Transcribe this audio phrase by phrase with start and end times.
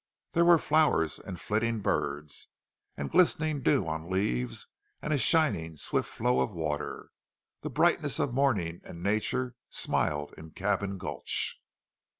[0.31, 2.47] There were flowers and flitting birds,
[2.97, 4.65] and glistening dew on leaves,
[4.99, 7.11] and a shining swift flow of water
[7.61, 11.61] the brightness of morning and nature smiled in Cabin Gulch.